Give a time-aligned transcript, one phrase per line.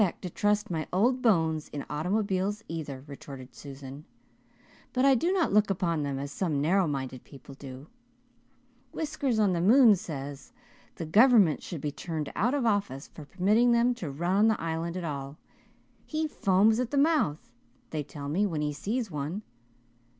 [0.01, 4.03] "I do not expect to trust my old bones in automobiles, either," retorted Susan.
[4.93, 7.85] "But I do not look upon them as some narrow minded people do.
[8.93, 10.53] Whiskers on the moon says
[10.95, 14.59] the Government should be turned out of office for permitting them to run on the
[14.59, 15.37] Island at all.
[16.07, 17.53] He foams at the mouth,
[17.91, 19.43] they tell me, when he sees one.